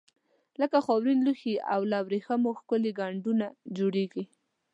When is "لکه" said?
0.59-0.77